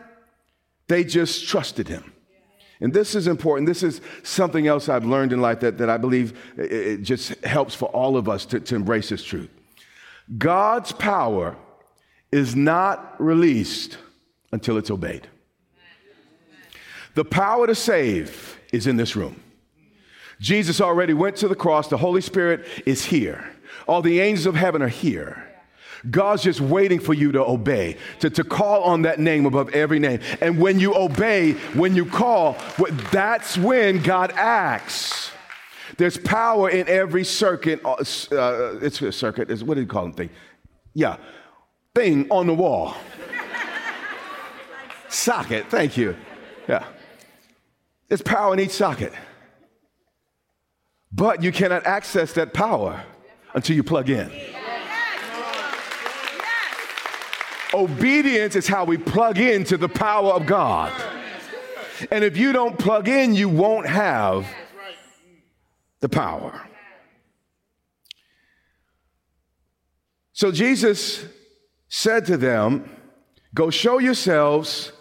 they 0.88 1.04
just 1.04 1.48
trusted 1.48 1.88
him. 1.88 2.14
And 2.80 2.94
this 2.94 3.16
is 3.16 3.28
important. 3.28 3.68
This 3.68 3.84
is 3.84 4.02
something 4.24 4.68
else 4.68 4.88
I've 4.88 5.06
learned 5.06 5.34
in 5.34 5.42
life 5.42 5.62
that, 5.62 5.78
that 5.80 5.90
I 5.90 5.98
believe 5.98 6.38
it 6.58 7.02
just 7.02 7.44
helps 7.44 7.74
for 7.74 7.86
all 7.90 8.18
of 8.18 8.30
us 8.30 8.46
to, 8.48 8.60
to 8.60 8.76
embrace 8.76 9.10
this 9.10 9.24
truth. 9.24 9.50
God's 10.38 10.92
power 10.92 11.56
is 12.32 12.56
not 12.56 13.16
released 13.20 13.98
until 14.52 14.78
it's 14.78 14.92
obeyed. 14.92 15.28
The 17.16 17.26
power 17.26 17.66
to 17.66 17.74
save 17.74 18.60
is 18.72 18.86
in 18.86 18.98
this 18.98 19.16
room. 19.16 19.42
Jesus 20.40 20.80
already 20.80 21.14
went 21.14 21.36
to 21.38 21.48
the 21.48 21.56
cross. 21.56 21.88
The 21.88 21.98
Holy 21.98 22.22
Spirit 22.22 22.68
is 22.86 23.06
here. 23.06 23.50
All 23.88 24.04
the 24.04 24.20
angels 24.20 24.46
of 24.46 24.56
heaven 24.56 24.84
are 24.84 24.88
here. 24.88 25.47
God's 26.10 26.44
just 26.44 26.62
waiting 26.62 27.00
for 27.00 27.14
you 27.14 27.32
to 27.32 27.44
obey, 27.44 27.98
to, 28.20 28.30
to 28.30 28.44
call 28.44 28.84
on 28.84 29.04
that 29.04 29.20
name 29.20 29.46
above 29.46 29.70
every 29.70 30.00
name. 30.00 30.20
And 30.42 30.60
when 30.60 30.80
you 30.80 30.96
obey, 30.96 31.54
when 31.74 31.96
you 31.96 32.06
call, 32.06 32.58
that's 33.12 33.58
when 33.58 34.02
God 34.02 34.32
acts. 34.36 35.32
There's 35.98 36.18
power 36.18 36.70
in 36.70 36.88
every 36.88 37.24
circuit. 37.24 37.82
Uh, 37.84 37.96
uh 38.32 38.80
it's 38.82 39.02
a 39.02 39.12
circuit. 39.12 39.50
It's, 39.50 39.64
what 39.64 39.76
do 39.76 39.82
you 39.82 39.88
call 39.88 40.04
them? 40.04 40.14
Thing? 40.14 40.30
Yeah, 40.94 41.18
thing 41.96 42.28
on 42.30 42.48
the 42.48 42.54
wall. 42.54 42.96
socket. 45.10 45.68
Thank 45.70 45.98
you. 45.98 46.16
Yeah. 46.68 46.86
There's 48.08 48.22
power 48.22 48.54
in 48.54 48.60
each 48.60 48.72
socket. 48.72 49.14
But 51.12 51.42
you 51.42 51.52
cannot 51.52 51.86
access 51.86 52.34
that 52.34 52.54
power 52.54 53.04
until 53.54 53.76
you 53.76 53.84
plug 53.84 54.10
in. 54.10 54.32
Obedience 57.74 58.56
is 58.56 58.68
how 58.68 58.86
we 58.86 58.98
plug 58.98 59.38
into 59.38 59.78
the 59.78 59.90
power 59.90 60.34
of 60.34 60.46
God. 60.46 60.94
And 62.12 62.24
if 62.24 62.38
you 62.38 62.54
don't 62.54 62.78
plug 62.78 63.08
in, 63.08 63.34
you 63.34 63.50
won't 63.50 63.88
have 63.88 64.48
the 66.00 66.10
power. 66.10 66.68
So 70.34 70.52
Jesus 70.52 71.26
said 71.90 72.26
to 72.28 72.38
them, 72.38 72.90
Go 73.54 73.72
show 73.72 73.98
yourselves 73.98 74.92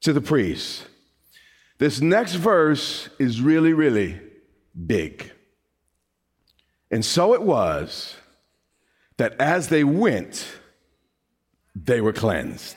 to 0.00 0.12
the 0.12 0.20
priests. 0.20 0.84
This 1.78 2.00
next 2.00 2.34
verse 2.34 3.08
is 3.18 3.40
really, 3.40 3.72
really 3.72 4.20
big. 4.86 5.30
And 6.90 7.04
so 7.04 7.34
it 7.34 7.42
was 7.42 8.16
that 9.16 9.34
as 9.40 9.68
they 9.68 9.84
went, 9.84 10.46
they 11.74 12.00
were 12.00 12.12
cleansed. 12.12 12.76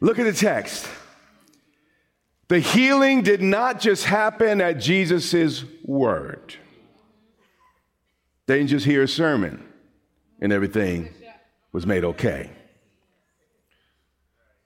Look 0.00 0.18
at 0.18 0.24
the 0.24 0.32
text. 0.32 0.88
The 2.48 2.58
healing 2.58 3.22
did 3.22 3.40
not 3.40 3.80
just 3.80 4.04
happen 4.04 4.60
at 4.60 4.78
Jesus' 4.78 5.64
word. 5.84 6.56
They 8.46 8.58
didn't 8.58 8.70
just 8.70 8.84
hear 8.84 9.04
a 9.04 9.08
sermon 9.08 9.64
and 10.40 10.52
everything 10.52 11.08
was 11.72 11.86
made 11.86 12.04
okay. 12.04 12.50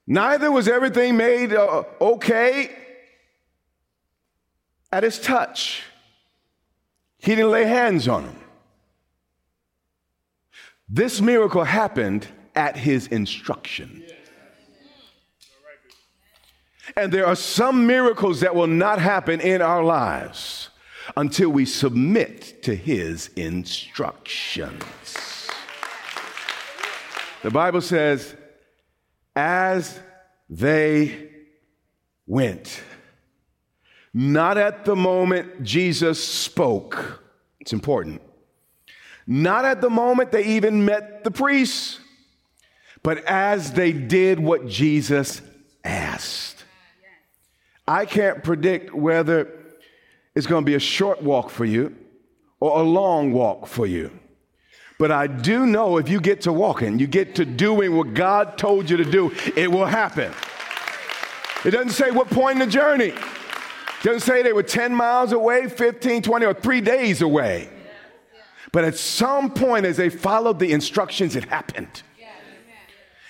Neither 0.07 0.51
was 0.51 0.69
everything 0.69 1.17
made 1.17 1.53
uh, 1.53 1.85
okay 2.01 2.71
at 4.91 5.03
his 5.03 5.21
touch. 5.21 5.83
He 7.19 7.35
didn't 7.35 7.51
lay 7.51 7.65
hands 7.65 8.09
on 8.09 8.25
them. 8.25 8.39
This 10.89 11.21
miracle 11.21 11.65
happened 11.65 12.29
at 12.55 12.77
his 12.77 13.09
instruction. 13.09 14.05
And 16.97 17.13
there 17.13 17.27
are 17.27 17.37
some 17.37 17.87
miracles 17.87 18.41
that 18.41 18.55
will 18.55 18.69
not 18.69 19.01
happen 19.01 19.41
in 19.41 19.61
our 19.61 19.83
lives 19.83 20.71
until 21.17 21.51
we 21.51 21.65
submit 21.65 22.63
to 22.63 22.75
his 22.75 23.29
instructions. 23.37 25.49
The 27.43 27.51
Bible 27.51 27.81
says, 27.81 28.35
as 29.35 30.01
they 30.49 31.31
went, 32.27 32.83
not 34.15 34.57
at 34.57 34.85
the 34.85 34.97
moment 34.97 35.63
Jesus 35.63 36.23
spoke, 36.23 37.23
it's 37.61 37.73
important, 37.73 38.23
not 39.27 39.65
at 39.65 39.81
the 39.81 39.91
moment 39.91 40.31
they 40.31 40.45
even 40.45 40.85
met 40.85 41.25
the 41.25 41.31
priests, 41.31 41.99
but 43.03 43.25
as 43.25 43.73
they 43.73 43.93
did 43.93 44.39
what 44.39 44.67
Jesus 44.67 45.41
asked. 45.85 46.65
I 47.89 48.05
can't 48.05 48.43
predict 48.43 48.95
whether 48.95 49.49
it's 50.35 50.47
going 50.47 50.65
to 50.65 50.67
be 50.67 50.75
a 50.75 50.81
short 50.81 51.23
walk 51.23 51.51
for 51.51 51.65
you 51.65 51.95
or 52.61 52.81
a 52.81 52.83
long 52.83 53.33
walk 53.33 53.67
for 53.67 53.87
you. 53.87 54.11
But 54.99 55.13
I 55.13 55.27
do 55.27 55.67
know 55.67 55.99
if 55.99 56.09
you 56.09 56.21
get 56.21 56.43
to 56.43 56.53
walking, 56.53 56.99
you 56.99 57.07
get 57.07 57.35
to 57.37 57.45
doing 57.45 57.97
what 57.97 58.15
God 58.15 58.57
told 58.57 58.89
you 58.89 58.97
to 58.97 59.05
do, 59.05 59.33
it 59.55 59.71
will 59.71 59.87
happen. 59.87 60.33
It 61.65 61.71
doesn't 61.71 61.91
say 61.91 62.11
what 62.11 62.31
point 62.31 62.61
in 62.61 62.67
the 62.67 62.73
journey. 62.73 63.09
It 63.09 64.03
doesn't 64.03 64.21
say 64.21 64.43
they 64.43 64.53
were 64.53 64.63
10 64.63 64.95
miles 64.95 65.33
away, 65.33 65.69
15, 65.69 66.23
20, 66.23 66.47
or 66.47 66.55
three 66.55 66.81
days 66.81 67.23
away. 67.23 67.69
But 68.77 68.85
at 68.85 68.99
some 68.99 69.53
point, 69.53 69.87
as 69.87 69.97
they 69.97 70.11
followed 70.11 70.59
the 70.59 70.71
instructions, 70.71 71.35
it 71.35 71.45
happened. 71.45 72.03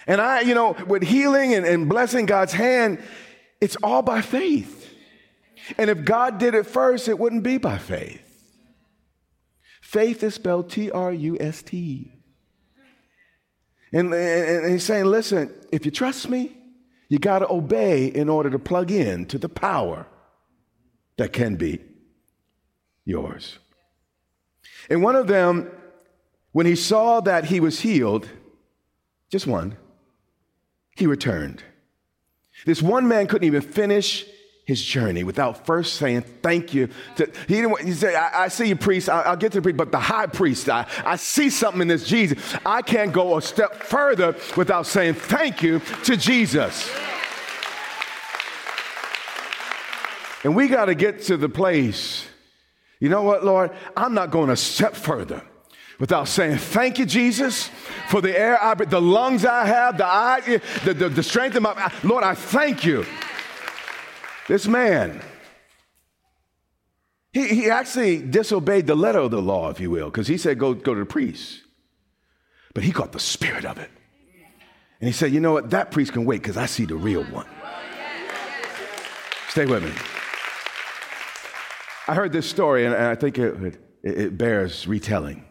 And 0.08 0.20
I, 0.20 0.40
you 0.40 0.56
know, 0.56 0.72
with 0.88 1.04
healing 1.04 1.54
and, 1.54 1.64
and 1.64 1.88
blessing 1.88 2.26
God's 2.26 2.52
hand, 2.52 3.00
it's 3.60 3.76
all 3.80 4.02
by 4.02 4.22
faith. 4.22 4.92
And 5.78 5.88
if 5.88 6.04
God 6.04 6.38
did 6.38 6.56
it 6.56 6.66
first, 6.66 7.06
it 7.06 7.16
wouldn't 7.16 7.44
be 7.44 7.58
by 7.58 7.78
faith. 7.78 8.20
Faith 9.80 10.24
is 10.24 10.34
spelled 10.34 10.68
T 10.68 10.90
R 10.90 11.12
U 11.12 11.36
S 11.38 11.62
T. 11.62 12.12
And, 13.92 14.12
and, 14.12 14.72
he's 14.72 14.82
saying, 14.82 15.04
listen, 15.04 15.54
if 15.70 15.84
you 15.84 15.92
trust 15.92 16.28
me, 16.28 16.56
you 17.08 17.20
got 17.20 17.38
to 17.38 17.52
obey 17.52 18.06
in 18.06 18.28
order 18.28 18.50
to 18.50 18.58
plug 18.58 18.90
in 18.90 19.26
to 19.26 19.38
the 19.38 19.48
power 19.48 20.08
that 21.18 21.32
can 21.32 21.54
be 21.54 21.78
yours. 23.04 23.60
And 24.88 25.02
one 25.02 25.16
of 25.16 25.26
them, 25.26 25.70
when 26.52 26.66
he 26.66 26.76
saw 26.76 27.20
that 27.20 27.46
he 27.46 27.60
was 27.60 27.80
healed, 27.80 28.28
just 29.30 29.46
one, 29.46 29.76
he 30.96 31.06
returned. 31.06 31.62
This 32.64 32.80
one 32.80 33.06
man 33.08 33.26
couldn't 33.26 33.46
even 33.46 33.60
finish 33.60 34.24
his 34.64 34.82
journey 34.82 35.22
without 35.22 35.64
first 35.64 35.94
saying 35.94 36.22
thank 36.42 36.74
you. 36.74 36.88
To, 37.16 37.26
he 37.46 37.54
didn't. 37.54 37.70
Want, 37.70 37.84
he 37.84 37.92
said, 37.92 38.14
I, 38.14 38.44
I 38.44 38.48
see 38.48 38.68
you, 38.68 38.76
priest. 38.76 39.08
I, 39.08 39.30
will 39.30 39.36
get 39.36 39.52
to 39.52 39.58
the 39.58 39.62
priest, 39.62 39.76
but 39.76 39.92
the 39.92 40.00
high 40.00 40.26
priest, 40.26 40.68
I, 40.68 40.86
I 41.04 41.16
see 41.16 41.50
something 41.50 41.82
in 41.82 41.88
this 41.88 42.06
Jesus. 42.06 42.38
I 42.66 42.82
can't 42.82 43.12
go 43.12 43.36
a 43.36 43.42
step 43.42 43.74
further 43.84 44.34
without 44.56 44.86
saying 44.86 45.14
thank 45.14 45.62
you 45.62 45.80
to 46.04 46.16
Jesus. 46.16 46.90
And 50.42 50.56
we 50.56 50.68
got 50.68 50.86
to 50.86 50.94
get 50.94 51.22
to 51.24 51.36
the 51.36 51.48
place. 51.48 52.26
You 53.06 53.10
know 53.10 53.22
what, 53.22 53.44
Lord? 53.44 53.70
I'm 53.96 54.14
not 54.14 54.32
going 54.32 54.50
a 54.50 54.56
step 54.56 54.96
further 54.96 55.40
without 56.00 56.26
saying 56.26 56.58
thank 56.58 56.98
you, 56.98 57.06
Jesus, 57.06 57.70
for 58.08 58.20
the 58.20 58.36
air 58.36 58.60
I 58.60 58.74
breathe, 58.74 58.90
the 58.90 59.00
lungs 59.00 59.44
I 59.44 59.64
have, 59.64 59.96
the 59.96 60.04
eye, 60.04 60.60
the, 60.84 60.92
the, 60.92 61.08
the 61.08 61.22
strength 61.22 61.54
of 61.54 61.62
my. 61.62 61.92
Lord, 62.02 62.24
I 62.24 62.34
thank 62.34 62.84
you. 62.84 63.06
This 64.48 64.66
man, 64.66 65.22
he, 67.32 67.46
he 67.46 67.70
actually 67.70 68.22
disobeyed 68.22 68.88
the 68.88 68.96
letter 68.96 69.20
of 69.20 69.30
the 69.30 69.40
law, 69.40 69.70
if 69.70 69.78
you 69.78 69.88
will, 69.88 70.06
because 70.06 70.26
he 70.26 70.36
said, 70.36 70.58
go, 70.58 70.74
go 70.74 70.92
to 70.92 70.98
the 70.98 71.06
priest. 71.06 71.60
But 72.74 72.82
he 72.82 72.90
caught 72.90 73.12
the 73.12 73.20
spirit 73.20 73.64
of 73.64 73.78
it. 73.78 73.90
And 75.00 75.06
he 75.06 75.12
said, 75.12 75.30
you 75.30 75.38
know 75.38 75.52
what? 75.52 75.70
That 75.70 75.92
priest 75.92 76.12
can 76.12 76.24
wait 76.24 76.42
because 76.42 76.56
I 76.56 76.66
see 76.66 76.86
the 76.86 76.96
real 76.96 77.22
one. 77.22 77.46
Stay 79.50 79.64
with 79.64 79.84
me. 79.84 80.15
I 82.08 82.14
heard 82.14 82.32
this 82.32 82.48
story, 82.48 82.86
and 82.86 82.94
I 82.94 83.16
think 83.16 83.36
it, 83.36 83.80
it 84.04 84.38
bears 84.38 84.86
retelling. 84.86 85.44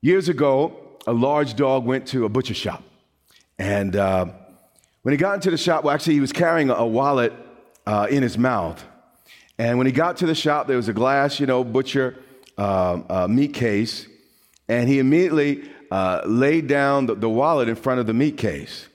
Years 0.00 0.28
ago, 0.28 0.76
a 1.06 1.12
large 1.12 1.56
dog 1.56 1.84
went 1.84 2.06
to 2.08 2.24
a 2.24 2.28
butcher 2.28 2.54
shop. 2.54 2.84
And 3.58 3.96
uh, 3.96 4.26
when 5.02 5.12
he 5.12 5.18
got 5.18 5.34
into 5.34 5.50
the 5.50 5.56
shop, 5.56 5.82
well, 5.82 5.94
actually, 5.94 6.14
he 6.14 6.20
was 6.20 6.32
carrying 6.32 6.70
a 6.70 6.86
wallet 6.86 7.32
uh, 7.86 8.06
in 8.08 8.22
his 8.22 8.38
mouth. 8.38 8.84
And 9.58 9.78
when 9.78 9.86
he 9.86 9.92
got 9.92 10.16
to 10.18 10.26
the 10.26 10.34
shop, 10.34 10.68
there 10.68 10.76
was 10.76 10.88
a 10.88 10.92
glass, 10.92 11.40
you 11.40 11.46
know, 11.46 11.64
butcher 11.64 12.18
uh, 12.56 13.00
uh, 13.08 13.26
meat 13.28 13.52
case. 13.52 14.06
And 14.68 14.88
he 14.88 15.00
immediately 15.00 15.68
uh, 15.90 16.22
laid 16.24 16.68
down 16.68 17.06
the, 17.06 17.16
the, 17.16 17.28
wallet 17.28 17.68
in 17.68 17.74
front 17.74 17.98
of 18.00 18.06
the 18.06 18.14
meat 18.14 18.36
case. 18.36 18.86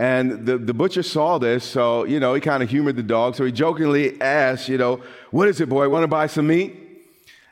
And 0.00 0.46
the, 0.46 0.56
the 0.56 0.72
butcher 0.72 1.02
saw 1.02 1.36
this, 1.36 1.62
so, 1.62 2.04
you 2.04 2.20
know, 2.20 2.32
he 2.32 2.40
kind 2.40 2.62
of 2.62 2.70
humored 2.70 2.96
the 2.96 3.02
dog. 3.02 3.36
So 3.36 3.44
he 3.44 3.52
jokingly 3.52 4.18
asked, 4.18 4.66
you 4.66 4.78
know, 4.78 5.02
what 5.30 5.46
is 5.46 5.60
it, 5.60 5.68
boy? 5.68 5.90
Want 5.90 6.04
to 6.04 6.08
buy 6.08 6.26
some 6.26 6.46
meat? 6.46 6.74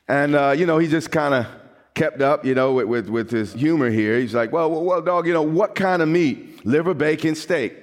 And, 0.09 0.35
uh, 0.35 0.55
you 0.57 0.65
know, 0.65 0.79
he 0.79 0.89
just 0.89 1.11
kind 1.11 1.35
of 1.35 1.47
kept 1.93 2.23
up, 2.23 2.47
you 2.47 2.55
know, 2.55 2.73
with, 2.73 2.87
with, 2.87 3.09
with, 3.11 3.31
his 3.31 3.53
humor 3.53 3.91
here. 3.91 4.19
He's 4.19 4.35
like, 4.35 4.51
well, 4.51 4.71
well, 4.71 4.83
well, 4.83 5.03
dog, 5.03 5.27
you 5.27 5.35
know, 5.35 5.43
what 5.43 5.75
kind 5.75 6.01
of 6.01 6.09
meat? 6.09 6.65
Liver, 6.65 6.95
bacon, 6.95 7.35
steak. 7.35 7.75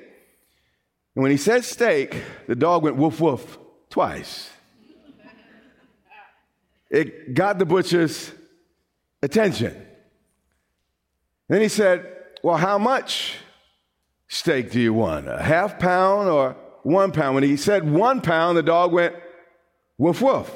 And 1.14 1.22
when 1.22 1.30
he 1.30 1.38
said 1.38 1.64
steak, 1.64 2.24
the 2.48 2.56
dog 2.56 2.82
went 2.82 2.96
woof 2.96 3.22
woof 3.22 3.60
twice. 3.92 4.50
It 6.90 7.36
got 7.36 7.60
the 7.60 7.68
butcher's 7.68 8.32
attention. 9.22 9.80
Then 11.50 11.62
he 11.62 11.68
said, 11.68 12.12
Well, 12.42 12.58
how 12.58 12.80
much 12.80 13.38
steak 14.28 14.72
do 14.72 14.80
you 14.80 14.94
want? 14.94 15.28
A 15.28 15.42
half 15.42 15.80
pound 15.80 16.30
or 16.30 16.56
one 16.84 17.12
pound? 17.12 17.36
When 17.36 17.44
he 17.44 17.58
said 17.58 17.90
one 17.90 18.22
pound, 18.22 18.58
the 18.58 18.64
dog 18.64 18.92
went 18.92 19.16
woof 19.98 20.22
woof. 20.22 20.52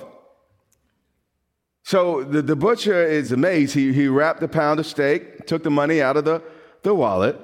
So 1.83 2.23
the, 2.23 2.41
the 2.41 2.55
butcher 2.55 3.03
is 3.03 3.31
amazed. 3.31 3.73
He, 3.73 3.93
he 3.93 4.07
wrapped 4.07 4.43
a 4.43 4.47
pound 4.47 4.79
of 4.79 4.85
steak, 4.85 5.47
took 5.47 5.63
the 5.63 5.71
money 5.71 6.01
out 6.01 6.17
of 6.17 6.25
the, 6.25 6.43
the 6.83 6.93
wallet, 6.93 7.39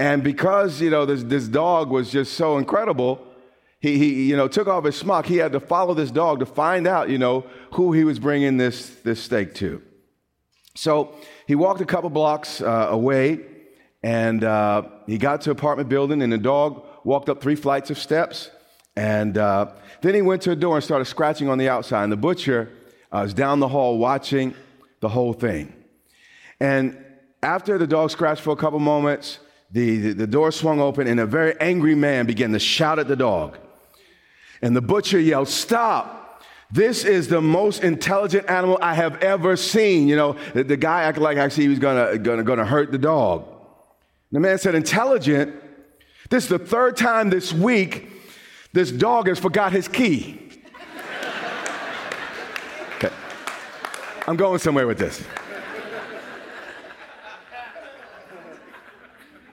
and 0.00 0.24
because, 0.24 0.80
you 0.80 0.88
know, 0.88 1.04
this, 1.04 1.22
this 1.24 1.46
dog 1.46 1.90
was 1.90 2.10
just 2.10 2.32
so 2.32 2.56
incredible, 2.56 3.22
he, 3.80 3.98
he, 3.98 4.30
you 4.30 4.36
know, 4.36 4.48
took 4.48 4.66
off 4.66 4.84
his 4.84 4.96
smock. 4.96 5.26
He 5.26 5.36
had 5.36 5.52
to 5.52 5.60
follow 5.60 5.92
this 5.92 6.10
dog 6.10 6.40
to 6.40 6.46
find 6.46 6.86
out, 6.86 7.10
you 7.10 7.18
know, 7.18 7.44
who 7.72 7.92
he 7.92 8.04
was 8.04 8.18
bringing 8.18 8.56
this, 8.56 8.88
this 9.04 9.22
steak 9.22 9.54
to. 9.56 9.82
So 10.74 11.14
he 11.46 11.54
walked 11.54 11.82
a 11.82 11.84
couple 11.84 12.08
blocks 12.08 12.62
uh, 12.62 12.86
away 12.88 13.40
and 14.02 14.44
uh, 14.44 14.82
he 15.06 15.18
got 15.18 15.42
to 15.42 15.50
apartment 15.50 15.88
building 15.88 16.22
and 16.22 16.32
the 16.32 16.38
dog 16.38 16.84
walked 17.04 17.28
up 17.28 17.40
three 17.40 17.54
flights 17.54 17.90
of 17.90 17.98
steps. 17.98 18.50
And 18.96 19.36
uh, 19.38 19.72
then 20.00 20.14
he 20.14 20.22
went 20.22 20.42
to 20.42 20.50
a 20.50 20.56
door 20.56 20.76
and 20.76 20.84
started 20.84 21.04
scratching 21.04 21.48
on 21.48 21.58
the 21.58 21.68
outside. 21.68 22.04
And 22.04 22.12
the 22.12 22.16
butcher 22.16 22.70
uh, 23.12 23.20
was 23.22 23.34
down 23.34 23.60
the 23.60 23.68
hall 23.68 23.98
watching 23.98 24.54
the 25.00 25.08
whole 25.08 25.32
thing. 25.32 25.72
And 26.60 27.02
after 27.42 27.78
the 27.78 27.86
dog 27.86 28.10
scratched 28.10 28.42
for 28.42 28.50
a 28.50 28.56
couple 28.56 28.78
moments, 28.78 29.38
the, 29.70 29.98
the, 29.98 30.12
the 30.12 30.26
door 30.26 30.50
swung 30.50 30.80
open 30.80 31.06
and 31.06 31.20
a 31.20 31.26
very 31.26 31.58
angry 31.60 31.94
man 31.94 32.26
began 32.26 32.52
to 32.52 32.58
shout 32.58 32.98
at 32.98 33.08
the 33.08 33.16
dog. 33.16 33.56
And 34.62 34.76
the 34.76 34.82
butcher 34.82 35.18
yelled, 35.18 35.48
Stop! 35.48 36.16
This 36.72 37.04
is 37.04 37.26
the 37.26 37.40
most 37.40 37.82
intelligent 37.82 38.48
animal 38.48 38.78
I 38.80 38.94
have 38.94 39.16
ever 39.22 39.56
seen. 39.56 40.06
You 40.06 40.16
know, 40.16 40.36
the, 40.54 40.62
the 40.62 40.76
guy 40.76 41.02
acted 41.02 41.22
like 41.22 41.36
actually 41.36 41.64
he 41.64 41.68
was 41.68 41.80
gonna, 41.80 42.16
gonna, 42.18 42.44
gonna 42.44 42.64
hurt 42.64 42.92
the 42.92 42.98
dog. 42.98 43.49
The 44.32 44.40
man 44.40 44.58
said, 44.58 44.74
Intelligent? 44.74 45.54
This 46.28 46.44
is 46.44 46.50
the 46.50 46.58
third 46.58 46.96
time 46.96 47.30
this 47.30 47.52
week 47.52 48.08
this 48.72 48.92
dog 48.92 49.26
has 49.26 49.38
forgot 49.38 49.72
his 49.72 49.88
key. 49.88 50.40
okay. 52.96 53.10
I'm 54.28 54.36
going 54.36 54.60
somewhere 54.60 54.86
with 54.86 54.98
this. 54.98 55.24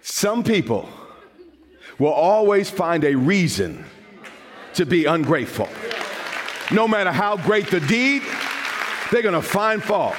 Some 0.01 0.43
people 0.43 0.87
will 1.97 2.11
always 2.11 2.69
find 2.69 3.03
a 3.03 3.15
reason 3.15 3.85
to 4.75 4.85
be 4.85 5.05
ungrateful. 5.05 5.67
No 6.71 6.87
matter 6.87 7.11
how 7.11 7.37
great 7.37 7.67
the 7.71 7.79
deed, 7.79 8.21
they're 9.11 9.23
gonna 9.23 9.41
find 9.41 9.81
fault. 9.81 10.15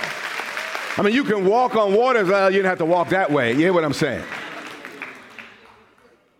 I 0.97 1.03
mean, 1.03 1.14
you 1.14 1.23
can 1.23 1.47
walk 1.47 1.77
on 1.77 1.94
water, 1.94 2.25
well, 2.25 2.51
you 2.51 2.61
don't 2.61 2.68
have 2.68 2.79
to 2.79 2.85
walk 2.85 3.11
that 3.11 3.31
way. 3.31 3.53
You 3.53 3.59
hear 3.59 3.73
what 3.73 3.85
I'm 3.85 3.92
saying? 3.92 4.25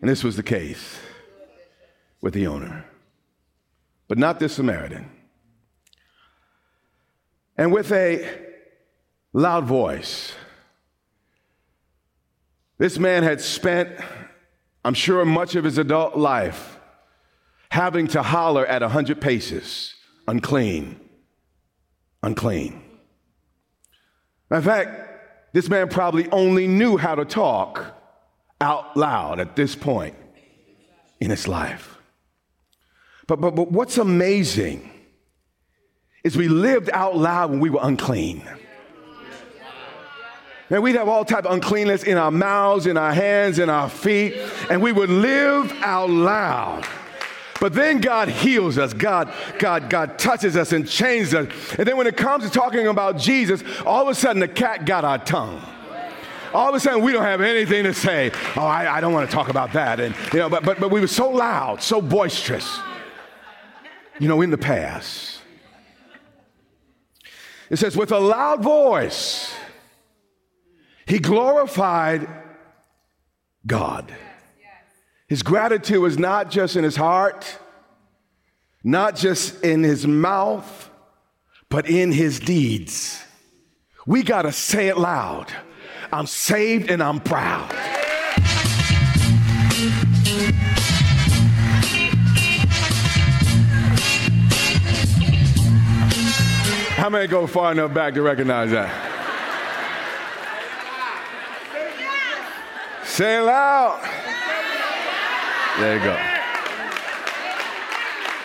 And 0.01 0.09
this 0.09 0.23
was 0.23 0.37
the 0.37 0.43
case 0.43 0.99
with 2.21 2.35
the 2.35 2.47
owner, 2.47 2.85
but 4.07 4.19
not 4.19 4.39
this 4.39 4.55
Samaritan. 4.55 5.11
And 7.57 7.73
with 7.73 7.91
a 7.91 8.29
loud 9.33 9.65
voice, 9.65 10.35
this 12.79 12.99
man 12.99 13.25
had 13.25 13.41
spent, 13.41 13.91
I'm 14.85 14.95
sure, 14.95 15.25
much 15.25 15.57
of 15.57 15.65
his 15.65 15.79
adult 15.79 16.17
life 16.17 16.79
having 17.71 18.07
to 18.09 18.23
holler 18.23 18.65
at 18.67 18.83
100 18.83 19.21
paces 19.21 19.95
unclean, 20.29 21.01
unclean. 22.23 22.83
In 24.51 24.63
fact, 24.63 25.53
this 25.55 25.69
man 25.69 25.89
probably 25.89 26.29
only 26.31 26.69
knew 26.69 26.99
how 26.99 27.15
to 27.15 27.25
talk 27.25 27.98
out 28.61 28.97
loud 28.97 29.41
at 29.41 29.57
this 29.57 29.75
point 29.75 30.15
in 31.21 31.31
his 31.31 31.47
life. 31.47 31.99
But, 33.27 33.41
but, 33.41 33.55
but 33.55 33.71
what's 33.71 33.99
amazing 33.99 34.91
is 36.25 36.37
we 36.37 36.49
lived 36.49 36.91
out 36.93 37.17
loud 37.17 37.51
when 37.51 37.61
we 37.61 37.71
were 37.71 37.81
unclean. 37.83 38.43
Man, 40.71 40.83
we'd 40.83 40.97
have 40.97 41.09
all 41.09 41.25
type 41.25 41.47
of 41.47 41.53
uncleanness 41.53 42.03
in 42.03 42.19
our 42.19 42.31
mouths, 42.31 42.87
in 42.87 42.99
our 42.99 43.13
hands, 43.13 43.59
in 43.59 43.71
our 43.71 43.89
feet, 43.89 44.37
and 44.69 44.83
we 44.83 44.93
would 44.93 45.09
live 45.09 45.73
out 45.81 46.11
loud. 46.11 46.87
But 47.61 47.73
then 47.73 48.01
God 48.01 48.29
heals 48.29 48.79
us. 48.79 48.93
God, 48.93 49.33
God, 49.59 49.91
God 49.91 50.19
touches 50.19 50.57
us 50.57 50.73
and 50.73 50.87
changes 50.87 51.35
us. 51.35 51.49
And 51.75 51.89
then 51.89 51.97
when 51.97 52.07
it 52.07 52.17
comes 52.17 52.45
to 52.45 52.51
talking 52.51 52.87
about 52.87 53.19
Jesus, 53.19 53.65
all 53.85 54.03
of 54.03 54.09
a 54.09 54.15
sudden 54.15 54.41
the 54.41 54.49
cat 54.49 54.85
got 54.85 55.05
our 55.05 55.19
tongue. 55.19 55.61
All 56.55 56.69
of 56.69 56.75
a 56.75 56.81
sudden 56.81 57.03
we 57.03 57.13
don't 57.13 57.23
have 57.23 57.41
anything 57.41 57.85
to 57.85 57.95
say. 57.95 58.31
Oh, 58.57 58.63
I, 58.63 58.97
I 58.97 59.01
don't 59.01 59.13
want 59.13 59.29
to 59.29 59.35
talk 59.35 59.49
about 59.49 59.73
that. 59.73 60.01
And 60.01 60.15
you 60.33 60.39
know, 60.41 60.49
but 60.49 60.65
but 60.65 60.81
but 60.81 60.91
we 60.91 61.01
were 61.01 61.07
so 61.07 61.31
loud, 61.31 61.83
so 61.83 62.01
boisterous. 62.01 62.79
You 64.19 64.29
know, 64.29 64.41
in 64.41 64.51
the 64.51 64.59
past. 64.59 65.41
It 67.71 67.77
says, 67.77 67.97
with 67.97 68.13
a 68.13 68.19
loud 68.19 68.63
voice. 68.63 69.55
He 71.07 71.19
glorified 71.19 72.29
God. 73.67 74.15
His 75.27 75.43
gratitude 75.43 76.01
was 76.01 76.19
not 76.19 76.51
just 76.51 76.77
in 76.77 76.85
his 76.85 76.97
heart, 76.97 77.59
not 78.83 79.17
just 79.17 79.63
in 79.63 79.83
his 79.83 80.07
mouth, 80.07 80.91
but 81.69 81.89
in 81.89 82.13
his 82.13 82.41
deeds. 82.41 83.23
We 84.07 84.23
got 84.23 84.43
to 84.43 84.53
say 84.53 84.89
it 84.89 84.99
loud. 84.99 85.53
I'm 86.11 86.27
saved 86.27 86.91
and 86.91 87.03
I'm 87.03 87.21
proud. 87.21 87.71
How 96.97 97.11
many 97.11 97.27
go 97.27 97.47
far 97.47 97.73
enough 97.73 97.93
back 97.95 98.15
to 98.15 98.23
recognize 98.23 98.71
that? 98.71 98.91
Say 103.05 103.39
it 103.39 103.43
loud. 103.43 104.01
There 105.79 105.97
you 105.97 106.05
go. 106.05 106.17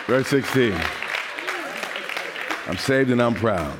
Verse 0.06 0.28
16. 0.28 0.74
I'm 2.66 2.76
saved 2.76 3.10
and 3.10 3.22
I'm 3.22 3.34
proud. 3.34 3.76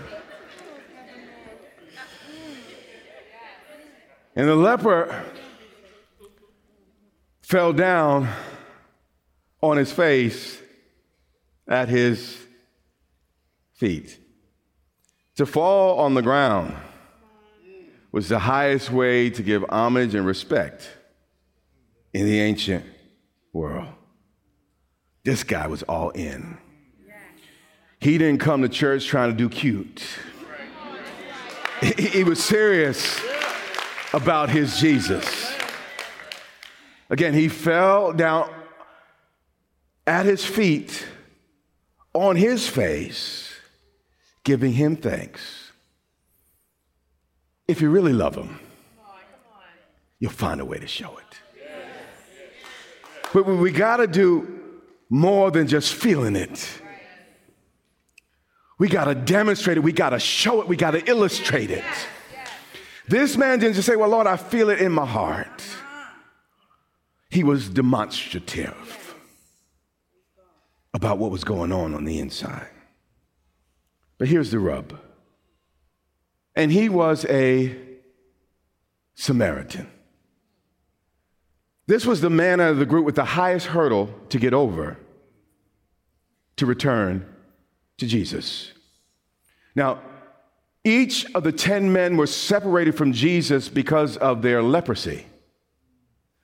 And 4.37 4.49
the 4.49 4.57
leper 4.57 5.25
fell 7.43 7.73
down 7.73 8.29
on 9.63 9.77
his 9.77 9.93
face 9.93 10.61
at 11.69 11.89
his 11.89 12.37
feet. 13.75 14.19
To 15.37 15.47
fall 15.47 16.01
on 16.01 16.15
the 16.15 16.23
ground 16.23 16.75
was 18.13 18.29
the 18.29 18.39
highest 18.39 18.91
way 18.91 19.31
to 19.31 19.43
give 19.43 19.65
homage 19.69 20.15
and 20.15 20.27
respect 20.27 20.89
in 22.13 22.27
the 22.27 22.41
ancient 22.41 22.85
world. 23.53 23.89
This 25.25 25.43
guy 25.43 25.67
was 25.67 25.83
all 25.85 26.11
in. 26.11 26.59
He 28.01 28.19
didn't 28.19 28.41
come 28.41 28.63
to 28.63 28.69
church 28.69 29.07
trying 29.07 29.31
to 29.31 29.37
do 29.37 29.49
cute. 29.49 30.05
He 31.99 32.23
was 32.25 32.43
serious 32.43 33.21
about 34.15 34.49
his 34.49 34.79
Jesus. 34.79 35.53
Again, 37.11 37.35
he 37.35 37.49
fell 37.49 38.13
down 38.13 38.49
at 40.07 40.25
his 40.25 40.45
feet 40.45 41.05
on 42.13 42.37
his 42.37 42.69
face, 42.69 43.53
giving 44.45 44.73
him 44.73 44.95
thanks. 44.95 45.73
If 47.67 47.81
you 47.81 47.91
really 47.91 48.13
love 48.13 48.37
him, 48.37 48.61
you'll 50.21 50.31
find 50.31 50.61
a 50.61 50.65
way 50.65 50.79
to 50.79 50.87
show 50.87 51.19
it. 51.19 51.25
But 53.33 53.47
we 53.47 53.73
got 53.73 53.97
to 53.97 54.07
do 54.07 54.61
more 55.11 55.51
than 55.51 55.67
just 55.67 55.93
feeling 55.93 56.37
it. 56.37 56.81
We 58.79 58.89
got 58.89 59.07
to 59.07 59.17
demonstrate 59.17 59.77
it. 59.77 59.81
We 59.81 59.93
got 59.93 60.11
to 60.11 60.21
show 60.21 60.61
it. 60.61 60.69
We 60.69 60.77
got 60.77 60.93
to 60.93 61.05
illustrate 61.05 61.71
it. 61.71 61.85
This 63.07 63.37
man 63.37 63.59
didn't 63.59 63.75
just 63.75 63.87
say, 63.87 63.97
Well, 63.97 64.09
Lord, 64.09 64.27
I 64.27 64.37
feel 64.37 64.71
it 64.71 64.81
in 64.81 64.93
my 64.93 65.07
heart. 65.07 65.63
He 67.31 67.45
was 67.45 67.69
demonstrative 67.69 69.15
about 70.93 71.19
what 71.19 71.31
was 71.31 71.45
going 71.45 71.73
on 71.73 71.95
on 71.95 72.05
the 72.05 72.19
inside. 72.21 72.69
But 74.19 74.29
here's 74.29 74.51
the 74.51 74.61
rub. 74.61 74.99
And 76.55 76.71
he 76.71 76.89
was 76.89 77.25
a 77.27 77.77
Samaritan. 79.17 79.89
This 81.87 82.07
was 82.07 82.21
the 82.21 82.31
man 82.31 82.61
out 82.61 82.71
of 82.71 82.79
the 82.79 82.87
group 82.87 83.05
with 83.05 83.17
the 83.17 83.25
highest 83.25 83.67
hurdle 83.67 84.09
to 84.31 84.39
get 84.39 84.55
over 84.55 84.97
to 86.57 86.67
return 86.67 87.27
to 87.99 88.07
Jesus. 88.07 88.73
Now, 89.75 90.01
each 90.85 91.25
of 91.35 91.45
the 91.45 91.53
10 91.53 91.93
men 91.93 92.17
were 92.17 92.27
separated 92.27 92.95
from 92.95 93.13
Jesus 93.13 93.69
because 93.69 94.17
of 94.19 94.43
their 94.43 94.63
leprosy. 94.63 95.27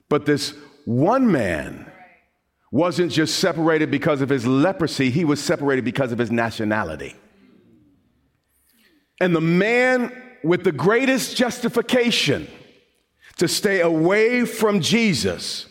But 0.08 0.24
this 0.26 0.54
one 0.86 1.30
man 1.30 1.90
wasn't 2.72 3.12
just 3.12 3.38
separated 3.38 3.90
because 3.90 4.22
of 4.22 4.28
his 4.28 4.46
leprosy, 4.46 5.10
he 5.10 5.24
was 5.24 5.42
separated 5.42 5.84
because 5.84 6.12
of 6.12 6.18
his 6.18 6.30
nationality. 6.30 7.14
And 9.20 9.36
the 9.36 9.40
man 9.40 10.12
with 10.42 10.64
the 10.64 10.72
greatest 10.72 11.36
justification 11.36 12.48
to 13.36 13.46
stay 13.46 13.80
away 13.80 14.46
from 14.46 14.80
Jesus 14.80 15.66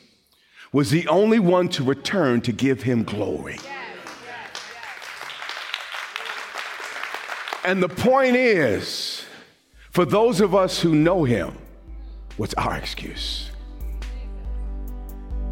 was 0.71 0.91
the 0.91 1.07
only 1.07 1.39
one 1.39 1.69
to 1.69 1.83
return 1.83 2.41
to 2.41 2.51
give 2.51 2.83
him 2.83 3.03
glory. 3.03 3.57
And 7.65 7.83
the 7.83 7.89
point 7.89 8.35
is, 8.35 9.25
for 9.91 10.05
those 10.05 10.39
of 10.39 10.55
us 10.55 10.79
who 10.79 10.95
know 10.95 11.23
him, 11.23 11.57
what's 12.37 12.53
our 12.55 12.77
excuse? 12.77 13.51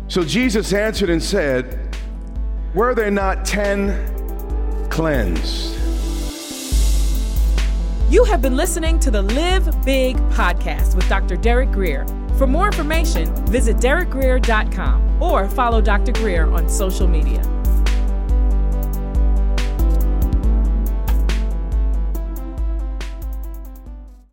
So 0.07 0.23
Jesus 0.23 0.71
answered 0.71 1.09
and 1.09 1.21
said, 1.21 1.97
Were 2.73 2.95
there 2.95 3.11
not 3.11 3.43
ten 3.45 4.89
cleansed? 4.89 5.75
You 8.09 8.23
have 8.23 8.41
been 8.41 8.55
listening 8.55 8.99
to 9.01 9.11
the 9.11 9.21
Live 9.21 9.83
Big 9.83 10.15
podcast 10.29 10.95
with 10.95 11.09
Dr. 11.09 11.35
Derek 11.35 11.71
Greer. 11.71 12.05
For 12.37 12.47
more 12.47 12.67
information, 12.67 13.35
visit 13.47 13.77
derekgreer.com 13.77 15.21
or 15.21 15.49
follow 15.49 15.81
Dr. 15.81 16.13
Greer 16.13 16.45
on 16.45 16.69
social 16.69 17.07
media. 17.07 17.41